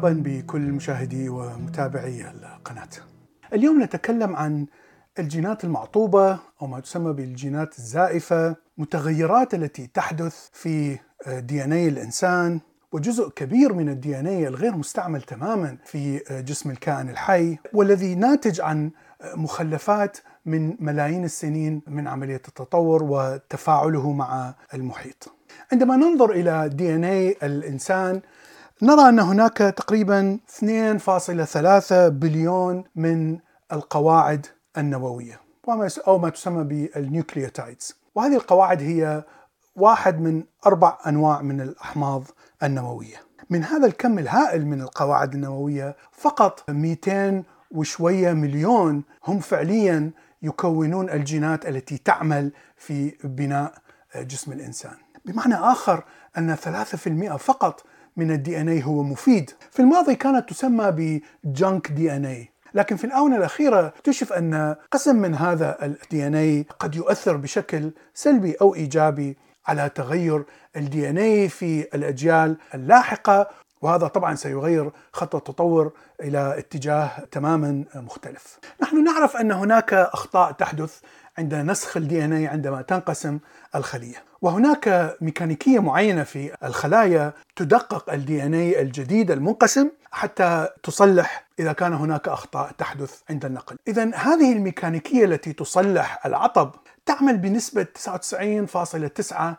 مرحبا 0.00 0.22
بكل 0.24 0.60
مشاهدي 0.60 1.28
ومتابعي 1.28 2.30
القناة. 2.30 2.88
اليوم 3.52 3.82
نتكلم 3.82 4.36
عن 4.36 4.66
الجينات 5.18 5.64
المعطوبة 5.64 6.38
أو 6.62 6.66
ما 6.66 6.80
تسمى 6.80 7.12
بالجينات 7.12 7.78
الزائفة، 7.78 8.56
متغيرات 8.78 9.54
التي 9.54 9.86
تحدث 9.86 10.48
في 10.52 10.98
دي 11.28 11.64
إن 11.64 11.72
اي 11.72 11.88
الإنسان 11.88 12.60
وجزء 12.92 13.28
كبير 13.28 13.72
من 13.72 13.88
الدي 13.88 14.20
إن 14.20 14.26
اي 14.26 14.48
الغير 14.48 14.76
مستعمل 14.76 15.22
تماما 15.22 15.76
في 15.84 16.20
جسم 16.30 16.70
الكائن 16.70 17.08
الحي 17.08 17.58
والذي 17.72 18.14
ناتج 18.14 18.60
عن 18.60 18.90
مخلفات 19.34 20.18
من 20.46 20.76
ملايين 20.80 21.24
السنين 21.24 21.82
من 21.86 22.08
عملية 22.08 22.42
التطور 22.48 23.02
وتفاعله 23.02 24.12
مع 24.12 24.54
المحيط. 24.74 25.34
عندما 25.72 25.96
ننظر 25.96 26.30
إلى 26.30 26.68
DNA 26.68 27.36
الإنسان 27.42 28.20
نرى 28.82 29.08
أن 29.08 29.18
هناك 29.18 29.56
تقريبا 29.56 30.38
2.3 30.48 32.08
بليون 32.08 32.84
من 32.96 33.38
القواعد 33.72 34.46
النووية 34.78 35.40
أو 36.06 36.18
ما 36.18 36.28
تسمى 36.28 36.64
بال 36.64 36.83
nucleotides. 36.83 37.94
وهذه 38.14 38.36
القواعد 38.36 38.82
هي 38.82 39.24
واحد 39.76 40.20
من 40.20 40.44
أربع 40.66 40.98
أنواع 41.06 41.42
من 41.42 41.60
الأحماض 41.60 42.22
النووية. 42.62 43.16
من 43.50 43.64
هذا 43.64 43.86
الكم 43.86 44.18
الهائل 44.18 44.66
من 44.66 44.80
القواعد 44.80 45.34
النووية 45.34 45.96
فقط 46.12 46.70
200 46.70 47.44
وشوية 47.70 48.32
مليون 48.32 49.04
هم 49.24 49.38
فعليا 49.38 50.10
يكونون 50.42 51.10
الجينات 51.10 51.66
التي 51.66 51.98
تعمل 51.98 52.52
في 52.76 53.14
بناء 53.24 53.74
جسم 54.16 54.52
الإنسان. 54.52 54.96
بمعنى 55.24 55.54
آخر 55.54 56.04
أن 56.38 56.56
3% 56.56 57.36
فقط 57.36 57.84
من 58.16 58.30
ال 58.30 58.60
DNA 58.60 58.84
هو 58.84 59.02
مفيد. 59.02 59.50
في 59.70 59.80
الماضي 59.82 60.14
كانت 60.14 60.48
تسمى 60.50 61.20
ب 61.44 61.54
junk 61.54 61.92
DNA 61.92 62.48
لكن 62.74 62.96
في 62.96 63.04
الآونة 63.04 63.36
الأخيرة 63.36 63.86
اكتشف 63.86 64.32
أن 64.32 64.76
قسم 64.90 65.16
من 65.16 65.34
هذا 65.34 65.84
ال 65.84 66.26
DNA 66.26 66.66
قد 66.78 66.94
يؤثر 66.94 67.36
بشكل 67.36 67.92
سلبي 68.14 68.52
أو 68.60 68.74
إيجابي 68.74 69.36
على 69.66 69.88
تغير 69.88 70.44
ال 70.76 71.10
DNA 71.10 71.48
في 71.48 71.86
الأجيال 71.94 72.56
اللاحقة 72.74 73.48
وهذا 73.82 74.06
طبعا 74.06 74.34
سيغير 74.34 74.90
خط 75.12 75.34
التطور 75.34 75.92
إلى 76.20 76.58
اتجاه 76.58 77.10
تماما 77.30 77.84
مختلف. 77.94 78.58
نحن 78.82 79.04
نعرف 79.04 79.36
أن 79.36 79.52
هناك 79.52 79.94
أخطاء 79.94 80.52
تحدث 80.52 81.00
عند 81.38 81.54
نسخ 81.54 81.96
ال 81.96 82.24
DNA 82.24 82.46
عندما 82.46 82.82
تنقسم 82.82 83.38
الخلية، 83.74 84.24
وهناك 84.42 85.16
ميكانيكية 85.20 85.78
معينة 85.78 86.22
في 86.22 86.56
الخلايا 86.64 87.32
تدقق 87.56 88.12
ال 88.12 88.42
DNA 88.42 88.82
الجديد 88.82 89.30
المنقسم 89.30 89.90
حتى 90.10 90.68
تصلح 90.82 91.46
إذا 91.58 91.72
كان 91.72 91.92
هناك 91.92 92.28
أخطاء 92.28 92.72
تحدث 92.78 93.20
عند 93.30 93.44
النقل. 93.44 93.76
اذا 93.88 94.10
هذه 94.14 94.52
الميكانيكية 94.52 95.24
التي 95.24 95.52
تصلح 95.52 96.26
العطب 96.26 96.70
تعمل 97.06 97.38
بنسبة 97.38 97.86
99.9%. 97.98 99.56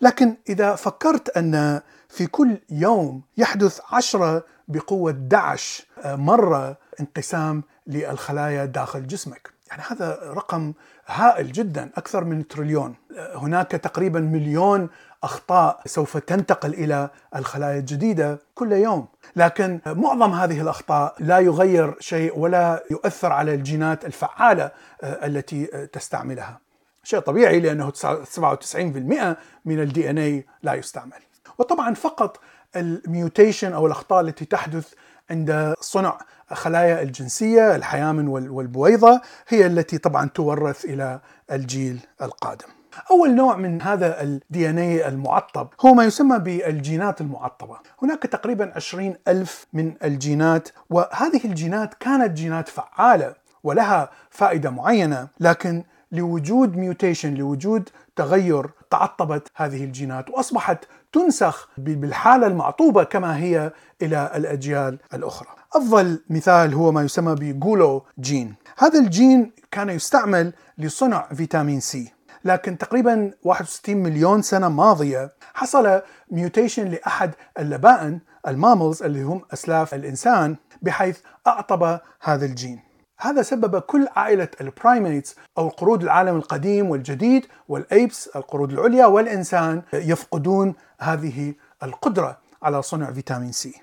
لكن 0.00 0.36
إذا 0.48 0.74
فكرت 0.74 1.36
أن 1.36 1.80
في 2.08 2.26
كل 2.26 2.58
يوم 2.70 3.22
يحدث 3.36 3.80
10 3.92 4.44
بقوة 4.68 5.12
11 5.12 5.84
مرة 6.04 6.76
انقسام 7.00 7.62
للخلايا 7.86 8.64
داخل 8.64 9.06
جسمك. 9.06 9.50
يعني 9.70 9.82
هذا 9.90 10.18
رقم 10.22 10.72
هائل 11.06 11.52
جدا 11.52 11.90
أكثر 11.96 12.24
من 12.24 12.48
تريليون. 12.48 12.94
هناك 13.34 13.70
تقريبا 13.70 14.20
مليون 14.20 14.88
أخطاء 15.22 15.80
سوف 15.86 16.16
تنتقل 16.16 16.74
إلى 16.74 17.10
الخلايا 17.36 17.78
الجديدة 17.78 18.38
كل 18.54 18.72
يوم. 18.72 19.06
لكن 19.36 19.80
معظم 19.86 20.32
هذه 20.32 20.60
الأخطاء 20.60 21.14
لا 21.18 21.38
يغير 21.38 21.96
شيء 22.00 22.38
ولا 22.38 22.84
يؤثر 22.90 23.32
على 23.32 23.54
الجينات 23.54 24.04
الفعالة 24.04 24.70
التي 25.02 25.66
تستعملها. 25.92 26.60
شيء 27.02 27.18
طبيعي 27.18 27.60
لأنه 27.60 27.92
97% 27.92 27.96
من 29.64 29.80
ال 29.80 30.10
DNA 30.10 30.46
لا 30.62 30.74
يستعمل 30.74 31.12
وطبعا 31.58 31.94
فقط 31.94 32.40
ال 32.76 32.87
mutation 32.87 33.72
أو 33.72 33.86
الأخطاء 33.86 34.20
التي 34.20 34.44
تحدث 34.44 34.92
عند 35.30 35.74
صنع 35.80 36.18
خلايا 36.52 37.02
الجنسية 37.02 37.76
الحيامن 37.76 38.28
والبويضة 38.28 39.20
هي 39.48 39.66
التي 39.66 39.98
طبعا 39.98 40.28
تورث 40.28 40.84
إلى 40.84 41.20
الجيل 41.52 42.00
القادم. 42.22 42.68
أول 43.10 43.34
نوع 43.34 43.56
من 43.56 43.82
هذا 43.82 44.22
ال 44.22 44.70
DNA 44.70 45.08
المعطب 45.08 45.68
هو 45.80 45.94
ما 45.94 46.04
يسمى 46.04 46.38
بالجينات 46.38 47.20
المعطبة 47.20 47.76
هناك 48.02 48.22
تقريبا 48.22 48.72
20 48.76 49.14
ألف 49.28 49.66
من 49.72 49.94
الجينات 50.04 50.68
وهذه 50.90 51.44
الجينات 51.44 51.94
كانت 51.94 52.30
جينات 52.30 52.68
فعالة 52.68 53.34
ولها 53.64 54.10
فائدة 54.30 54.70
معينة 54.70 55.28
لكن 55.40 55.84
لوجود 56.12 56.76
mutation 56.76 57.34
لوجود 57.34 57.88
تغير 58.16 58.70
تعطبت 58.90 59.48
هذه 59.54 59.84
الجينات 59.84 60.30
وأصبحت 60.30 60.84
تنسخ 61.12 61.68
بالحالة 61.78 62.46
المعطوبة 62.46 63.04
كما 63.04 63.36
هي 63.38 63.72
إلى 64.02 64.32
الأجيال 64.34 64.98
الأخرى. 65.14 65.48
أفضل 65.74 66.20
مثال 66.30 66.74
هو 66.74 66.92
ما 66.92 67.02
يسمى 67.02 67.34
ب 67.34 67.48
GULO 67.48 68.04
gene. 68.20 68.54
هذا 68.78 68.98
الجين 68.98 69.52
كان 69.70 69.90
يستعمل 69.90 70.52
لصنع 70.78 71.28
فيتامين 71.34 71.80
سي. 71.80 72.12
لكن 72.44 72.78
تقريبا 72.78 73.30
61 73.42 73.96
مليون 73.96 74.42
سنة 74.42 74.68
ماضية 74.68 75.32
حصل 75.54 76.02
mutation 76.30 76.88
لأحد 76.88 77.30
اللبائن 77.58 78.20
ال 78.48 78.55
mammals 78.55 79.02
اللي 79.02 79.22
هم 79.22 79.42
أسلاف 79.52 79.94
الإنسان 79.94 80.56
بحيث 80.82 81.18
أعطب 81.46 81.98
هذا 82.22 82.44
الجين. 82.44 82.91
هذا 83.22 83.42
سبب 83.42 83.78
كل 83.78 84.08
عائلة 84.16 84.48
ال 84.60 84.68
primates 84.68 85.36
أو 85.58 85.68
قرود 85.68 86.02
العالم 86.02 86.36
القديم 86.36 86.90
والجديد 86.90 87.46
وال 87.68 87.88
apes 87.88 88.28
القرود 88.36 88.72
العليا 88.72 89.06
والإنسان 89.06 89.82
يفقدون 89.92 90.74
هذه 90.98 91.54
القدرة 91.82 92.38
على 92.62 92.82
صنع 92.82 93.12
فيتامين 93.12 93.52
سي. 93.52 93.74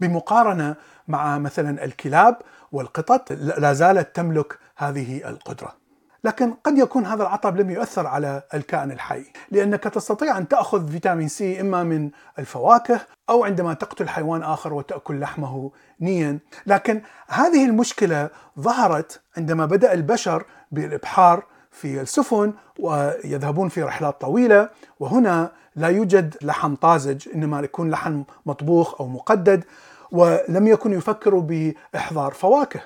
بمقارنة 0.00 0.74
مع 1.08 1.38
مثلا 1.38 1.84
الكلاب 1.84 2.36
والقطط 2.72 3.32
لا 3.32 3.72
زالت 3.72 4.16
تملك 4.16 4.58
هذه 4.76 5.28
القدرة. 5.28 5.85
لكن 6.26 6.52
قد 6.64 6.78
يكون 6.78 7.06
هذا 7.06 7.22
العطب 7.22 7.56
لم 7.60 7.70
يؤثر 7.70 8.06
على 8.06 8.42
الكائن 8.54 8.90
الحي 8.92 9.24
لأنك 9.50 9.82
تستطيع 9.84 10.38
أن 10.38 10.48
تأخذ 10.48 10.90
فيتامين 10.92 11.28
سي 11.28 11.60
إما 11.60 11.82
من 11.82 12.10
الفواكه 12.38 13.00
أو 13.30 13.44
عندما 13.44 13.74
تقتل 13.74 14.08
حيوان 14.08 14.42
آخر 14.42 14.74
وتأكل 14.74 15.20
لحمه 15.20 15.70
نيا. 16.00 16.38
لكن 16.66 17.02
هذه 17.28 17.64
المشكلة 17.66 18.30
ظهرت 18.60 19.20
عندما 19.36 19.66
بدأ 19.66 19.92
البشر 19.92 20.44
بالإبحار 20.72 21.42
في 21.70 22.00
السفن 22.00 22.52
ويذهبون 22.78 23.68
في 23.68 23.82
رحلات 23.82 24.20
طويلة 24.20 24.68
وهنا 25.00 25.50
لا 25.76 25.88
يوجد 25.88 26.36
لحم 26.42 26.74
طازج 26.74 27.28
إنما 27.34 27.60
يكون 27.60 27.90
لحم 27.90 28.22
مطبوخ 28.46 29.00
أو 29.00 29.08
مقدد 29.08 29.64
ولم 30.12 30.66
يكن 30.66 30.92
يفكروا 30.92 31.42
بإحضار 31.42 32.32
فواكه. 32.32 32.80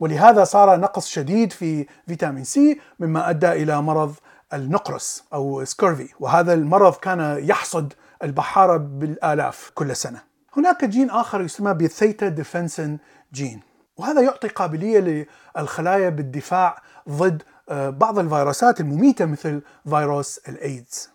ولهذا 0.00 0.44
صار 0.44 0.76
نقص 0.76 1.06
شديد 1.06 1.52
في 1.52 1.86
فيتامين 2.06 2.44
سي 2.44 2.80
مما 3.00 3.30
أدى 3.30 3.52
إلى 3.52 3.82
مرض 3.82 4.14
النقرس 4.52 5.24
أو 5.34 5.64
scurvy 5.64 6.08
وهذا 6.20 6.52
المرض 6.54 6.94
كان 6.94 7.38
يحصد 7.48 7.92
البحاره 8.22 8.76
بالآلاف 8.76 9.70
كل 9.74 9.96
سنة. 9.96 10.22
هناك 10.56 10.84
جين 10.84 11.10
آخر 11.10 11.40
يسمى 11.40 11.74
بال 11.74 11.89
theta 11.89 12.28
defensin 12.28 12.98
gene 13.32 13.60
وهذا 13.96 14.20
يعطي 14.20 14.48
قابلية 14.48 15.26
للخلايا 15.56 16.08
بالدفاع 16.08 16.82
ضد 17.08 17.42
بعض 17.70 18.18
الفيروسات 18.18 18.80
المميتة 18.80 19.24
مثل 19.24 19.62
فيروس 19.90 20.40
الايدز. 20.48 21.10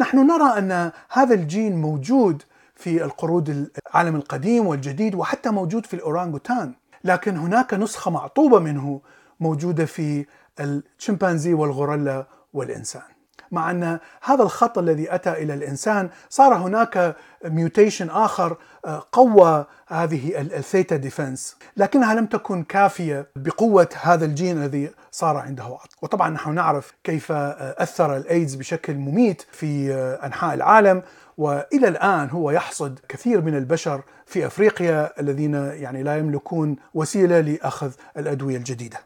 نحن 0.00 0.26
نرى 0.26 0.58
أن 0.58 0.92
هذا 1.10 1.34
الجين 1.34 1.76
موجود 1.76 2.42
في 2.74 3.04
القرود 3.04 3.70
العالم 3.88 4.16
القديم 4.16 4.66
والجديد 4.66 5.14
وحتى 5.14 5.50
موجود 5.50 5.86
في 5.86 5.94
الأورانغوتان 5.94 6.74
لكن 7.06 7.36
هناك 7.36 7.74
نسخة 7.74 8.10
معطوبة 8.10 8.58
منه 8.58 9.00
موجودة 9.40 9.84
في 9.84 10.26
الشمبانزي 10.60 11.54
والغوريلا 11.54 12.26
والإنسان. 12.52 13.15
مع 13.50 13.70
أن 13.70 13.98
هذا 14.22 14.42
الخط 14.42 14.78
الذي 14.78 15.14
أتى 15.14 15.32
إلى 15.32 15.54
الإنسان 15.54 16.10
صار 16.28 16.54
هناك 16.54 17.16
mutation 17.44 18.10
آخر 18.10 18.56
قوى 19.12 19.64
هذه 19.86 20.40
ال 20.40 20.49
theta 20.49 20.96
defensin 20.96 21.56
لكنها 21.76 22.14
لم 22.14 22.26
تكن 22.26 22.62
كافية 22.62 23.26
بقوة 23.36 23.88
هذا 24.02 24.24
الجين 24.24 24.56
الذي 24.62 24.90
صار 25.10 25.36
عنده. 25.36 25.64
عطب 25.64 25.88
وطبعا 26.02 26.30
نحن 26.30 26.54
نعرف 26.54 26.92
كيف 27.04 27.32
أثر 27.32 28.16
الأيدز 28.16 28.54
بشكل 28.54 28.94
مميت 28.94 29.46
في 29.52 29.94
أنحاء 30.24 30.54
العالم. 30.54 31.02
وإلى 31.38 31.88
الآن 31.88 32.30
هو 32.30 32.50
يحصد 32.50 32.98
كثير 33.08 33.40
من 33.40 33.56
البشر 33.56 34.02
في 34.26 34.46
أفريقيا 34.46 35.20
الذين 35.20 35.54
يعني 35.54 36.02
لا 36.02 36.18
يملكون 36.18 36.76
وسيلة 36.94 37.40
لأخذ 37.40 37.92
الأدوية 38.16 38.56
الجديدة. 38.56 38.98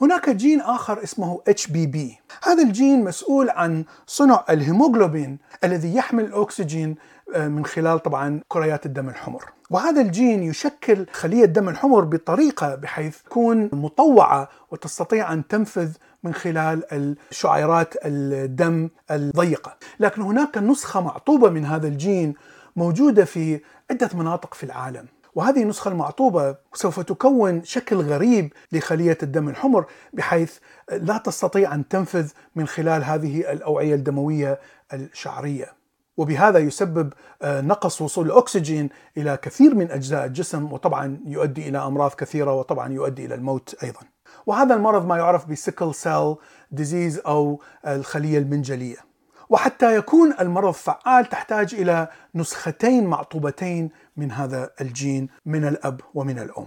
هناك 0.00 0.30
جين 0.30 0.60
آخر 0.60 1.02
اسمه 1.02 1.40
B، 1.68 2.18
هذا 2.42 2.62
الجين 2.62 3.04
مسؤول 3.04 3.50
عن 3.50 3.84
صنع 4.06 4.44
الهيموغلوبين 4.50 5.38
الذي 5.64 5.96
يحمل 5.96 6.24
الأكسجين 6.24 6.96
آه، 7.34 7.48
من 7.48 7.64
خلال 7.64 8.02
طبعا 8.02 8.40
كريات 8.48 8.86
الدم 8.86 9.08
الحمر. 9.08 9.44
وهذا 9.70 10.00
الجين 10.00 10.42
يشكل 10.42 11.06
خلية 11.12 11.44
الدم 11.44 11.68
الحمر 11.68 12.04
بطريقة 12.04 12.74
بحيث 12.74 13.18
تكون 13.22 13.70
مطوعة 13.72 14.48
وتستطيع 14.70 15.32
أن 15.32 15.46
تنفذ 15.46 15.90
من 16.22 16.34
خلال 16.34 16.82
الشعيرات 17.30 17.94
الدم 18.04 18.88
الضيقة. 19.10 19.76
لكن 20.00 20.22
هناك 20.22 20.58
نسخة 20.58 21.00
معطوبة 21.00 21.50
من 21.50 21.64
هذا 21.64 21.88
الجين 21.88 22.34
موجودة 22.76 23.24
في 23.24 23.60
عدة 23.90 24.10
مناطق 24.14 24.54
في 24.54 24.64
العالم. 24.64 25.06
وهذه 25.34 25.62
النسخة 25.62 25.88
المعطوبة 25.88 26.56
سوف 26.74 27.00
تكون 27.00 27.64
شكل 27.64 27.96
غريب 27.96 28.52
لخلية 28.72 29.18
الدم 29.22 29.48
الحمر 29.48 29.84
بحيث 30.12 30.58
لا 30.92 31.18
تستطيع 31.18 31.74
أن 31.74 31.88
تنفذ 31.88 32.30
من 32.54 32.66
خلال 32.66 33.04
هذه 33.04 33.52
الأوعية 33.52 33.94
الدموية 33.94 34.60
الشعرية. 34.92 35.72
وبهذا 36.16 36.58
يسبب 36.58 37.12
آه، 37.42 37.60
نقص 37.60 38.02
وصول 38.02 38.26
الأكسجين 38.26 38.88
إلى 39.16 39.38
كثير 39.42 39.74
من 39.74 39.90
أجزاء 39.90 40.24
الجسم 40.24 40.72
وطبعا 40.72 41.18
يؤدي 41.26 41.68
إلى 41.68 41.78
أمراض 41.78 42.10
كثيرة 42.14 42.52
وطبعا 42.54 42.92
يؤدي 42.92 43.24
إلى 43.24 43.34
الموت 43.34 43.76
أيضا. 43.82 44.00
وهذا 44.46 44.74
المرض 44.74 45.06
ما 45.06 45.16
يعرف 45.16 45.46
ب 45.46 45.53
sickle 45.53 45.94
cell 45.94 46.34
disease 46.70 47.18
أو 47.18 47.60
الخلية 47.86 48.38
المنجلية. 48.38 49.11
وحتى 49.52 49.96
يكون 49.96 50.34
المرض 50.40 50.72
فعال 50.72 51.28
تحتاج 51.28 51.74
إلى 51.74 52.08
نسختين 52.34 53.06
معطوبتين 53.06 53.90
من 54.16 54.32
هذا 54.32 54.70
الجين 54.80 55.28
من 55.46 55.64
الأب 55.64 56.00
ومن 56.14 56.38
الأم. 56.38 56.66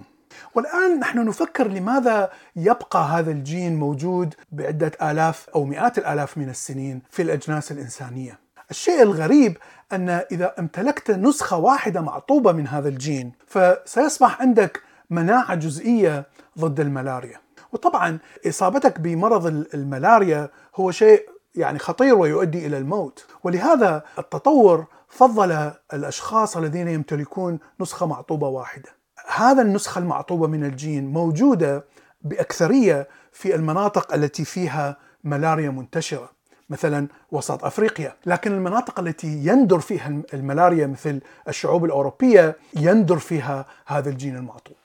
والآن 0.55 0.99
نحن 0.99 1.25
نفكر 1.25 1.67
لماذا 1.67 2.29
يبقى 2.55 3.05
هذا 3.05 3.31
الجين 3.31 3.75
موجود 3.75 4.33
بعدة 4.51 4.91
آلاف 5.01 5.49
أو 5.55 5.65
مئات 5.65 5.97
الآلاف 5.97 6.37
من 6.37 6.49
السنين 6.49 7.01
في 7.09 7.21
الأجناس 7.21 7.71
الإنسانية. 7.71 8.39
الشيء 8.71 9.01
الغريب 9.01 9.57
أن 9.93 10.09
إذا 10.09 10.53
امتلكت 10.59 11.11
نسخة 11.11 11.57
واحدة 11.57 12.01
معطوبة 12.01 12.51
من 12.51 12.67
هذا 12.67 12.89
الجين 12.89 13.31
فسيصبح 13.47 14.41
عندك 14.41 14.81
مناعة 15.09 15.55
جزئية 15.55 16.25
ضد 16.59 16.79
الملاريا. 16.79 17.39
وطبعا 17.71 18.19
إصابتك 18.47 18.99
بمرض 18.99 19.45
الملاريا 19.73 20.49
هو 20.75 20.91
شيء 20.91 21.34
يعني 21.57 21.79
خطير 21.79 22.15
ويؤدي 22.15 22.65
إلى 22.65 22.77
الموت. 22.77 23.25
ولهذا 23.43 24.03
التطور 24.19 24.85
فضل 25.09 25.71
الأشخاص 25.93 26.57
الذين 26.57 26.87
يمتلكون 26.87 27.59
نسخة 27.81 28.05
معطوبة 28.05 28.47
واحدة. 28.47 28.89
هذا 29.27 29.61
النسخة 29.61 29.99
المعطوبة 29.99 30.47
من 30.47 30.63
الجين 30.63 31.07
موجودة 31.07 31.85
بأكثرية 32.21 33.07
في 33.31 33.55
المناطق 33.55 34.13
التي 34.13 34.45
فيها 34.45 34.97
ملاريا 35.23 35.69
منتشرة. 35.69 36.34
مثلا 36.69 37.07
وسط 37.31 37.65
أفريقيا، 37.65 38.15
لكن 38.25 38.51
المناطق 38.51 38.99
التي 38.99 39.27
يندر 39.27 39.79
فيها 39.79 40.21
الملاريا 40.33 40.87
مثل 40.87 41.21
الشعوب 41.47 41.85
الأوروبية 41.85 42.57
يندر 42.75 43.19
فيها 43.19 43.65
هذا 43.85 44.09
الجين 44.09 44.35
المعطوب. 44.35 44.77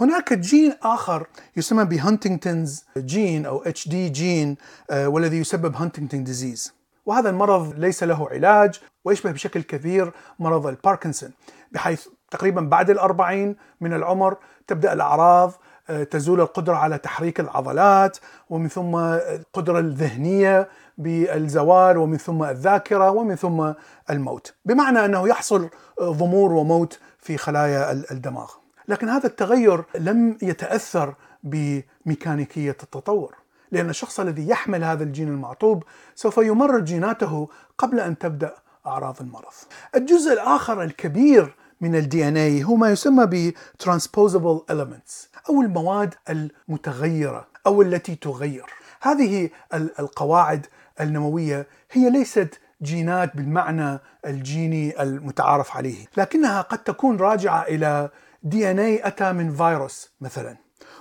هناك 0.00 0.32
جين 0.32 0.74
آخر 0.82 1.26
يسمى 1.56 1.84
ب 1.84 1.92
Huntington's 1.92 2.84
gene 2.98 3.46
أو 3.46 3.62
HD 3.62 3.88
gene 3.88 4.56
والذي 4.92 5.38
يسبب 5.38 5.76
Huntington 5.76 6.24
disease. 6.24 6.74
وهذا 7.06 7.30
المرض 7.30 7.74
ليس 7.78 8.02
له 8.02 8.28
علاج 8.30 8.80
ويشبه 9.04 9.32
بشكل 9.32 9.62
كبير 9.62 10.12
مرض 10.38 10.66
الباركنسون 10.66 11.30
بحيث 11.72 12.06
تقريبا 12.30 12.60
بعد 12.60 12.90
الأربعين 12.90 13.56
من 13.80 13.92
العمر 13.92 14.36
تبدأ 14.66 14.92
الأعراض 14.92 15.52
آه، 15.90 16.02
تزول 16.04 16.40
القدرة 16.40 16.74
على 16.74 16.98
تحريك 16.98 17.40
العضلات 17.40 18.18
ومن 18.50 18.68
ثم 18.68 18.96
القدرة 18.96 19.78
الذهنية 19.78 20.68
بالزوال 20.98 21.96
ومن 21.96 22.16
ثم 22.16 22.44
الذاكرة 22.44 23.10
ومن 23.10 23.34
ثم 23.34 23.72
الموت. 24.10 24.54
بمعنى 24.64 25.04
أنه 25.04 25.28
يحصل 25.28 25.70
ضمور 26.02 26.52
وموت 26.52 26.98
في 27.18 27.36
خلايا 27.36 27.92
الدماغ. 27.92 28.50
لكن 28.88 29.08
هذا 29.08 29.26
التغير 29.26 29.84
لم 29.94 30.38
يتأثر 30.42 31.14
بميكانيكية 31.42 32.76
التطور 32.82 33.34
لأن 33.72 33.90
الشخص 33.90 34.20
الذي 34.20 34.48
يحمل 34.48 34.84
هذا 34.84 35.04
الجين 35.04 35.28
المعطوب 35.28 35.84
سوف 36.14 36.36
يمرر 36.38 36.80
جيناته 36.80 37.48
قبل 37.78 38.00
أن 38.00 38.18
تبدأ 38.18 38.54
أعراض 38.86 39.16
المرض. 39.20 39.52
الجزء 39.94 40.32
الآخر 40.32 40.82
الكبير 40.82 41.54
من 41.80 41.96
ال 41.96 42.28
DNA 42.28 42.64
هو 42.64 42.76
ما 42.76 42.90
يسمى 42.90 43.26
ب 43.26 43.54
transposable 43.82 44.72
elements 44.72 45.38
أو 45.50 45.62
المواد 45.62 46.14
المتغيرة 46.30 47.46
أو 47.66 47.82
التي 47.82 48.14
تغير. 48.14 48.66
هذه 49.02 49.50
القواعد 49.74 50.66
النووية 51.00 51.66
هي 51.92 52.10
ليست 52.10 52.60
جينات 52.82 53.36
بالمعنى 53.36 53.98
الجيني 54.26 55.02
المتعارف 55.02 55.76
عليه 55.76 56.06
لكنها 56.16 56.60
قد 56.60 56.78
تكون 56.78 57.16
راجعة 57.16 57.62
إلى 57.62 58.10
DNA 58.42 59.06
أتى 59.06 59.32
من 59.32 59.54
فيروس 59.54 60.12
مثلا 60.20 60.56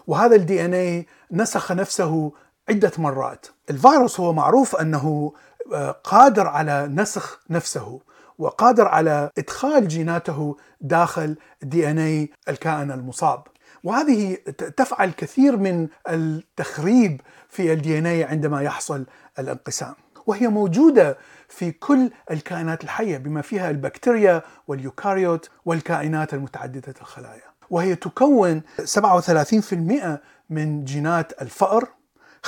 وهذا 0.07 0.36
ال 0.36 0.66
DNA 0.66 1.08
نسخ 1.31 1.72
نفسه 1.72 2.31
عدة 2.69 2.92
مرات. 2.98 3.45
الفيروس 3.69 4.19
هو 4.19 4.34
معروف 4.34 4.75
أنه 4.75 5.34
آه، 5.74 5.92
قادر 5.92 6.48
على 6.48 6.88
نسخ 6.88 7.39
نفسه 7.50 8.00
وقادر 8.38 8.88
على 8.88 9.30
إدخال 9.38 9.88
جيناته 9.88 10.57
داخل 10.81 11.38
DNA 11.62 12.30
الكائن 12.50 12.92
المصاب. 12.92 13.44
وهذه 13.84 14.36
تفعل 14.78 15.12
كثير 15.12 15.58
من 15.58 15.88
التخريب 16.10 17.22
في 17.50 17.74
ال 17.74 17.98
DNA 18.00 18.24
عندما 18.24 18.62
يحصل 18.62 19.06
الانقسام. 19.40 19.94
وهي 20.28 20.48
موجودة 20.48 21.18
في 21.50 21.72
كل 21.72 22.12
الكائنات 22.32 22.84
الحية 22.84 23.18
بما 23.18 23.42
فيها 23.42 23.70
البكتيريا 23.70 24.42
وال 24.68 24.82
eukaryote 24.82 25.50
والكائنات 25.66 26.34
المتعددة 26.34 26.94
الخلايا. 27.02 27.54
وهي 27.70 27.96
تكون 27.96 28.62
37% 28.86 30.20
من 30.50 30.84
جينات 30.84 31.42
الفأر 31.42 31.88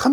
45% 0.00 0.06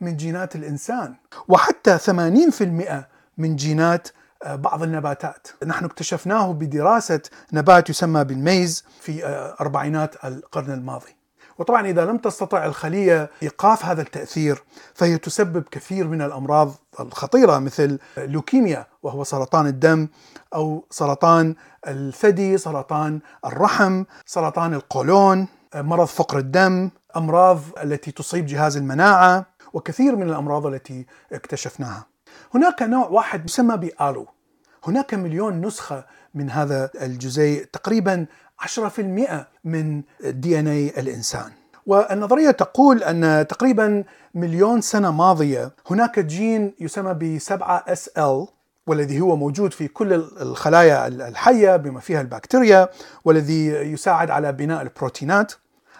من 0.00 0.16
جينات 0.16 0.56
الإنسان 0.56 1.14
وحتى 1.48 1.98
80% 1.98 3.04
من 3.38 3.56
جينات 3.56 4.08
بعض 4.46 4.82
النباتات. 4.82 5.48
نحن 5.66 5.84
اكتشفناه 5.84 6.52
بدراسة 6.52 7.20
نبات 7.52 7.90
يسمى 7.90 8.24
بالميز 8.24 8.84
في 9.00 9.24
آه، 9.24 9.56
أربعينات 9.60 10.24
القرن 10.24 10.70
الماضي. 10.70 11.16
وطبعا 11.58 11.86
إذا 11.86 12.04
لم 12.04 12.18
تستطع 12.18 12.66
الخلية 12.66 13.30
إيقاف 13.42 13.84
هذا 13.84 14.02
التأثير 14.02 14.62
فهي 14.94 15.18
تسبب 15.18 15.62
كثير 15.70 16.08
من 16.08 16.22
الأمراض 16.22 16.74
الخطيرة 17.00 17.58
مثل 17.58 17.98
لوكيميا 18.16 18.86
وهو 19.02 19.24
سرطان 19.24 19.66
الدم 19.66 20.08
أو 20.54 20.84
سرطان 20.90 21.54
الثدي 21.86 22.58
سرطان 22.58 23.20
الرحم 23.44 24.04
سرطان 24.26 24.74
القولون 24.74 25.46
مرض 25.74 26.06
فقر 26.06 26.38
الدم 26.38 26.90
أمراض 27.16 27.60
التي 27.82 28.12
تصيب 28.12 28.46
جهاز 28.46 28.76
المناعة 28.76 29.46
وكثير 29.72 30.16
من 30.16 30.28
الأمراض 30.28 30.66
التي 30.66 31.06
اكتشفناها. 31.32 32.06
هناك 32.54 32.82
نوع 32.82 33.08
واحد 33.08 33.44
يسمى 33.44 33.76
ب 33.76 33.86
Alu. 33.86 34.26
هناك 34.86 35.14
مليون 35.14 35.66
نسخة 35.66 36.04
من 36.34 36.50
هذا 36.50 36.90
الجزيء 37.02 37.64
تقريبا 37.72 38.26
10% 38.58 39.00
من 39.64 40.02
DNA 40.24 40.88
الإنسان. 40.88 41.50
والنظرية 41.86 42.50
تقول 42.50 43.02
أن 43.02 43.46
تقريبا 43.46 44.04
مليون 44.34 44.80
سنة 44.80 45.10
ماضية 45.10 45.72
هناك 45.90 46.18
جين 46.18 46.74
يسمى 46.80 47.14
ب 47.14 47.38
7SL 47.38 48.46
والذي 48.86 49.20
هو 49.20 49.36
موجود 49.36 49.72
في 49.72 49.88
كل 49.88 50.12
الخلايا 50.12 51.06
الحية 51.06 51.76
بما 51.76 52.00
فيها 52.00 52.20
البكتيريا 52.20 52.88
والذي 53.24 53.66
يساعد 53.66 54.30
على 54.30 54.52
بناء 54.52 54.82
البروتينات. 54.82 55.52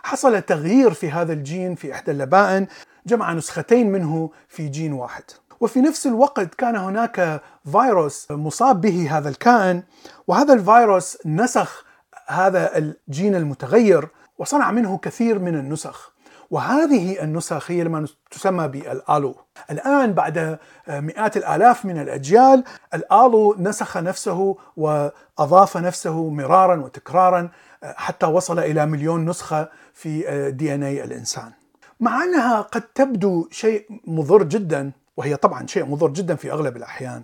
حصل 0.02 0.42
تغيير 0.42 0.90
في 0.94 1.10
هذا 1.10 1.32
الجين 1.32 1.74
في 1.74 1.92
إحدى 1.92 2.10
اللبائن 2.10 2.66
جمع 3.06 3.32
نسختين 3.32 3.92
منه 3.92 4.30
في 4.48 4.68
جين 4.68 4.92
واحد. 4.92 5.24
وفي 5.60 5.80
نفس 5.80 6.06
الوقت 6.06 6.54
كان 6.54 6.76
هناك 6.76 7.42
فيروس 7.72 8.30
مصاب 8.30 8.80
به 8.80 9.18
هذا 9.18 9.28
الكائن 9.28 9.82
وهذا 10.26 10.52
الفيروس 10.54 11.18
نسخ 11.26 11.84
هذا 12.26 12.78
الجين 12.78 13.34
المتغير 13.34 14.08
وصنع 14.38 14.70
منه 14.70 14.98
كثير 14.98 15.38
من 15.38 15.54
النسخ. 15.54 16.14
وهذه 16.50 17.22
النسخ 17.22 17.70
هي 17.70 17.84
ما 17.84 18.06
تسمى 18.30 18.68
بال 18.68 18.90
Alu. 18.90 19.34
الآن 19.70 20.12
بعد 20.12 20.58
مئات 20.88 21.36
الآلاف 21.36 21.84
من 21.84 22.00
الأجيال 22.00 22.64
الآلو 22.94 23.56
نسخ 23.58 23.96
نفسه 23.96 24.56
وأضاف 24.76 25.76
نفسه 25.76 26.30
مرارا 26.30 26.76
وتكرارا 26.76 27.50
حتى 27.82 28.26
وصل 28.26 28.58
إلى 28.58 28.86
مليون 28.86 29.24
نسخة 29.24 29.68
في 29.94 30.50
دي 30.50 30.74
ان 30.74 30.82
اي 30.82 31.04
الإنسان. 31.04 31.52
مع 32.00 32.24
أنها 32.24 32.60
قد 32.60 32.82
تبدو 32.82 33.48
شيء 33.50 33.86
مضر 34.06 34.42
جدا 34.42 34.92
وهي 35.16 35.36
طبعا 35.36 35.66
شيء 35.66 35.84
مضر 35.84 36.08
جدا 36.08 36.34
في 36.34 36.52
أغلب 36.52 36.76
الأحيان. 36.76 37.22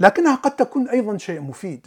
لكنها 0.00 0.34
قد 0.34 0.56
تكون 0.56 0.88
أيضا 0.88 1.18
شيء 1.18 1.40
مفيد 1.40 1.86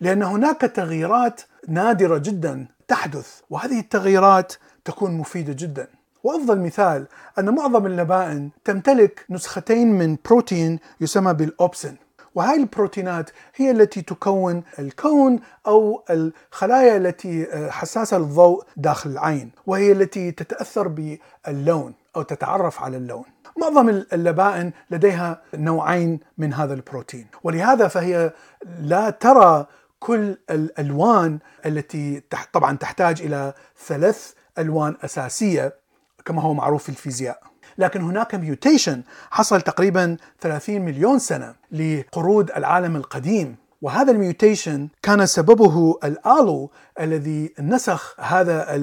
لأن 0.00 0.22
هناك 0.22 0.60
تغييرات 0.60 1.40
نادرة 1.68 2.18
جدا 2.18 2.66
تحدث 2.88 3.40
وهذه 3.50 3.80
التغييرات 3.80 4.52
تكون 4.84 5.12
مفيدة 5.12 5.52
جدا. 5.52 5.88
وأفضل 6.24 6.60
مثال 6.60 7.06
أن 7.38 7.54
معظم 7.54 7.86
اللبائن 7.86 8.50
تمتلك 8.64 9.24
نسختين 9.30 9.92
من 9.92 10.16
بروتين 10.24 10.78
يسمى 11.00 11.34
بالأوبسين. 11.34 11.96
وهذه 12.34 12.60
البروتينات 12.60 13.30
هي 13.56 13.70
التي 13.70 14.02
تكون 14.02 14.62
الكون 14.78 15.40
أو 15.66 16.02
الخلايا 16.10 16.96
التي 16.96 17.52
آه، 17.52 17.70
حساسة 17.70 18.18
للضوء 18.18 18.64
داخل 18.76 19.10
العين 19.10 19.50
وهي 19.66 19.92
التي 19.92 20.32
تتأثر 20.32 20.88
باللون 20.88 21.94
أو 22.16 22.22
تتعرف 22.22 22.82
على 22.82 22.96
اللون. 22.96 23.24
معظم 23.60 23.88
اللبائن 23.88 24.72
لديها 24.90 25.42
نوعين 25.54 26.20
من 26.38 26.54
هذا 26.54 26.74
البروتين. 26.74 27.26
ولهذا 27.42 27.88
فهي 27.88 28.32
لا 28.80 29.10
ترى 29.10 29.66
كل 29.98 30.36
الألوان 30.50 31.38
التي 31.66 32.22
طبعا 32.52 32.76
تحتاج 32.76 33.22
إلى 33.22 33.52
ثلاث 33.86 34.32
ألوان 34.58 34.96
أساسية 35.04 35.74
كما 36.24 36.42
هو 36.42 36.54
معروف 36.54 36.82
في 36.82 36.88
الفيزياء. 36.88 37.42
لكن 37.78 38.00
هناك 38.00 38.34
mutation 38.34 39.02
حصل 39.30 39.60
تقريبا 39.60 40.16
30 40.40 40.80
مليون 40.80 41.18
سنة 41.18 41.54
لقرود 41.72 42.50
العالم 42.50 42.96
القديم. 42.96 43.56
وهذا 43.82 44.12
ال 44.12 44.20
mutation 44.20 44.88
كان 45.02 45.26
سببه 45.26 45.98
ال 46.04 46.21
Alu 46.21 46.70
الذي 47.00 47.54
نسخ 47.60 48.20
هذا 48.20 48.74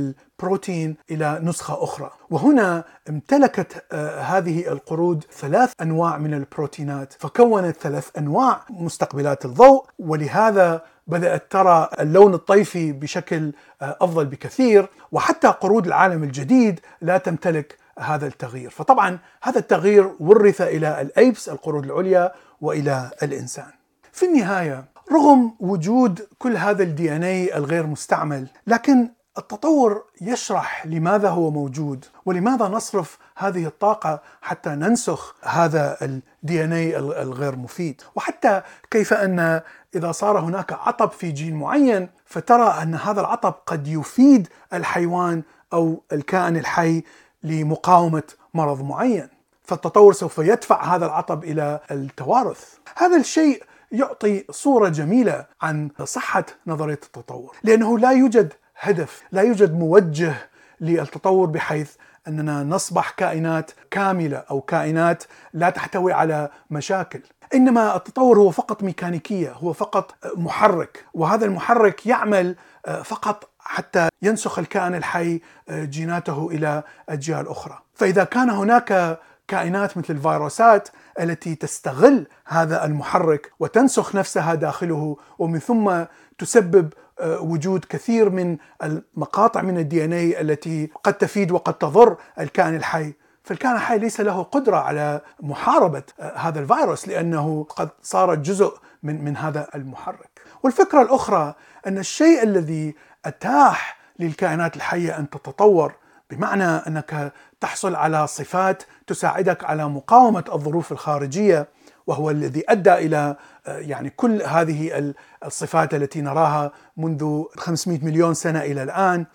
البروتين 0.42 0.96
إلى 1.12 1.40
نسخة 1.44 1.84
أخرى. 1.84 2.12
وهنا 2.30 2.84
امتلكت 3.10 3.86
آه، 3.92 4.22
هذه 4.22 4.68
القرود 4.68 5.24
ثلاث 5.32 5.74
أنواع 5.82 6.18
من 6.18 6.34
البروتينات 6.34 7.14
فكونت 7.20 7.78
ثلاث 7.78 8.10
أنواع 8.18 8.62
مستقبلات 8.70 9.46
الضوء 9.46 9.86
ولهذا 10.00 10.82
بدأت 11.08 11.52
ترى 11.52 11.90
اللون 12.00 12.34
الطيفي 12.34 12.92
بشكل 12.92 13.54
آه، 13.82 13.98
أفضل 14.02 14.26
بكثير 14.26 14.90
وحتى 15.12 15.48
قرود 15.48 15.88
العالم 15.88 16.24
الجديد 16.24 16.80
لا 17.02 17.18
تمتلك 17.18 17.78
هذا 18.00 18.28
التغيير. 18.28 18.70
فطبعا 18.70 19.20
هذا 19.44 19.60
التغيير 19.60 20.12
ورث 20.20 20.62
إلى 20.62 21.02
ال 21.02 21.11
apes 21.11 21.50
القرود 21.50 21.84
العليا 21.86 22.32
وإلى 22.62 23.12
الإنسان. 23.24 23.72
في 24.12 24.26
النهاية 24.26 24.86
رغم 25.12 25.56
وجود 25.60 26.28
كل 26.38 26.58
هذا 26.58 26.84
ال 26.84 27.16
DNA 27.16 27.58
الغير 27.58 27.88
مستعمل 27.88 28.48
لكن 28.68 29.17
التطور 29.38 30.04
يشرح 30.22 30.86
لماذا 30.86 31.30
هو 31.30 31.52
موجود 31.52 32.06
ولماذا 32.26 32.68
نصرف 32.68 33.18
هذه 33.38 33.66
الطاقة 33.66 34.22
حتى 34.42 34.70
ننسخ 34.70 35.36
هذا 35.44 35.98
ال 36.02 36.64
DNA 36.64 36.98
الغير 36.98 37.56
مفيد. 37.56 38.02
وحتى 38.16 38.62
كيف 38.92 39.14
أن 39.14 39.62
إذا 39.96 40.12
صار 40.12 40.40
هناك 40.40 40.74
عطب 40.74 41.12
في 41.12 41.32
جين 41.32 41.56
معين 41.56 42.10
فترى 42.26 42.84
أن 42.84 42.96
هذا 42.96 43.22
العطب 43.22 43.54
قد 43.66 43.88
يفيد 43.88 44.48
الحيوان 44.74 45.44
أو 45.74 46.02
الكائن 46.12 46.58
الحي 46.58 47.04
لمقاومة 47.44 48.24
مرض 48.54 48.82
معين. 48.82 49.30
فالتطور 49.64 50.14
سوف 50.14 50.38
يدفع 50.38 50.96
هذا 50.96 51.06
العطب 51.06 51.44
إلى 51.44 51.80
التوارث. 51.92 52.74
هذا 52.98 53.18
الشيء 53.18 53.64
يعطي 53.92 54.46
صورة 54.52 54.90
جميلة 54.90 55.46
عن 55.62 55.90
صحة 56.04 56.46
نظرية 56.68 57.00
التطور 57.04 57.56
لأنه 57.64 58.00
لا 58.00 58.12
يوجد 58.12 58.54
هدف. 58.80 59.24
لا 59.32 59.42
يوجد 59.42 59.74
موجه 59.74 60.34
للتطور 60.82 61.48
بحيث 61.48 61.92
أننا 62.28 62.64
نصبح 62.64 63.10
كائنات 63.10 63.72
كاملة 63.92 64.38
أو 64.38 64.62
كائنات 64.62 65.24
لا 65.54 65.70
تحتوي 65.70 66.14
على 66.14 66.50
مشاكل. 66.70 67.22
إنما 67.54 67.96
التطور 67.96 68.40
هو 68.40 68.52
فقط 68.52 68.84
ميكانيكية 68.84 69.52
هو 69.52 69.74
فقط 69.74 70.16
محرك 70.36 71.06
وهذا 71.14 71.46
المحرك 71.46 72.06
يعمل 72.06 72.56
فقط 73.04 73.50
حتى 73.60 74.10
ينسخ 74.22 74.60
الكائن 74.60 74.96
الحي 74.96 75.42
جيناته 75.72 76.50
إلى 76.52 76.84
أجيال 77.10 77.48
أخرى. 77.48 77.80
فإذا 77.94 78.24
كان 78.24 78.50
هناك 78.50 79.20
كائنات 79.48 79.98
مثل 79.98 80.14
الفيروسات 80.14 80.90
التي 81.20 81.56
تستغل 81.56 82.28
هذا 82.46 82.86
المحرك 82.86 83.52
وتنسخ 83.60 84.16
نفسها 84.16 84.56
داخله 84.56 85.18
ومن 85.40 85.60
ثم 85.60 86.04
تسبب 86.38 86.94
وجود 87.22 87.86
كثير 87.90 88.30
من 88.30 88.58
المقاطع 88.84 89.62
من 89.62 89.78
الدي 89.78 90.06
ان 90.06 90.14
اي 90.14 90.42
التي 90.42 90.90
قد 91.04 91.14
تفيد 91.14 91.52
وقد 91.52 91.74
تضر 91.74 92.18
الكائن 92.40 92.76
الحي 92.76 93.14
فالكائن 93.44 93.76
الحي 93.76 93.98
ليس 93.98 94.22
له 94.22 94.44
قدرة 94.44 94.78
على 94.78 95.22
محاربة 95.40 96.04
آه، 96.20 96.38
هذا 96.38 96.60
الفيروس 96.60 97.08
لأنه 97.08 97.66
قد 97.70 97.90
صار 98.02 98.36
جزء 98.36 98.78
من 99.04 99.24
من 99.24 99.38
هذا 99.38 99.68
المحرك. 99.76 100.42
والفكرة 100.64 101.02
الأخرى 101.02 101.56
أن 101.88 101.98
الشيء 101.98 102.44
الذي 102.44 102.96
أتاح 103.26 103.98
للكائنات 104.20 104.76
الحية 104.76 105.18
أن 105.20 105.30
تتطور 105.30 105.94
بمعنى 106.30 106.64
أنك 106.64 107.34
تحصل 107.60 107.96
على 107.96 108.28
صفات 108.28 108.84
تساعدك 109.08 109.64
على 109.64 109.90
مقاومة 109.90 110.44
الظروف 110.54 110.92
الخارجية 110.92 111.68
وهو 112.08 112.30
الذي 112.30 112.64
أدى 112.70 112.94
إلى 112.94 113.36
آه، 113.68 113.78
يعني 113.78 114.10
كل 114.10 114.42
هذه 114.42 115.14
الصفات 115.46 115.94
التي 115.94 116.22
نراها 116.22 116.72
منذ 116.98 117.44
500 117.58 118.06
مليون 118.06 118.34
سنة 118.34 118.62
إلى 118.62 118.84
الآن 118.84 119.26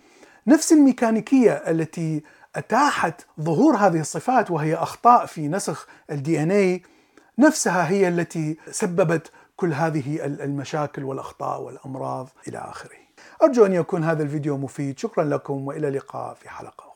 نفس 0.46 0.72
الميكانيكية 0.72 1.52
التي 1.52 2.22
أتاحت 2.56 3.26
ظهور 3.40 3.76
هذه 3.76 4.00
الصفات 4.00 4.50
وهي 4.50 4.74
أخطاء 4.74 5.26
في 5.26 5.48
نسخ 5.48 5.86
الدي 6.10 6.42
إن 6.42 6.50
اي 6.50 6.82
نفسها 7.38 7.88
هي 7.88 8.08
التي 8.08 8.56
سببت 8.70 9.30
كل 9.56 9.72
هذه 9.72 10.24
المشاكل 10.24 11.04
والأخطاء 11.04 11.62
والأمراض 11.62 12.28
إلى 12.48 12.58
آخره. 12.58 13.02
أرجو 13.42 13.66
أن 13.66 13.72
يكون 13.72 14.04
هذا 14.04 14.22
الفيديو 14.22 14.58
مفيد، 14.58 14.98
شكرا 14.98 15.24
لكم 15.24 15.66
وإلى 15.66 15.88
اللقاء 15.88 16.34
في 16.34 16.48
حلقة 16.48 16.91